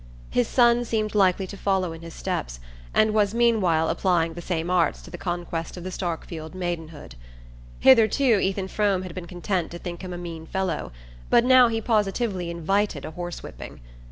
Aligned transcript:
His 0.31 0.47
son 0.47 0.83
seemed 0.83 1.13
likely 1.13 1.45
to 1.45 1.55
follow 1.55 1.93
in 1.93 2.01
his 2.01 2.15
steps, 2.15 2.59
and 2.91 3.13
was 3.13 3.35
meanwhile 3.35 3.87
applying 3.87 4.33
the 4.33 4.41
same 4.41 4.71
arts 4.71 4.99
to 5.03 5.11
the 5.11 5.17
conquest 5.19 5.77
of 5.77 5.83
the 5.83 5.91
Starkfield 5.91 6.55
maidenhood. 6.55 7.13
Hitherto 7.81 8.39
Ethan 8.39 8.67
Frome 8.69 9.03
had 9.03 9.13
been 9.13 9.27
content 9.27 9.69
to 9.69 9.77
think 9.77 10.01
him 10.01 10.11
a 10.11 10.17
mean 10.17 10.47
fellow; 10.47 10.91
but 11.29 11.45
now 11.45 11.67
he 11.67 11.81
positively 11.81 12.49
invited 12.49 13.05
a 13.05 13.11
horse 13.11 13.43
whipping. 13.43 13.79